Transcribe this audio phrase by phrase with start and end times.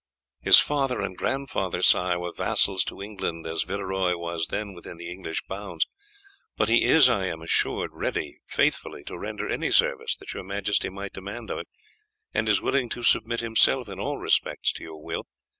[0.39, 5.11] "His father and grandfather, sire, were vassals of England, as Villeroy was then within the
[5.11, 5.85] English bounds,
[6.57, 10.89] but he is, I am assured, ready faithfully to render any service that your majesty
[10.89, 11.65] might demand of him,
[12.33, 15.27] and is willing to submit himself, in all respects, to your will.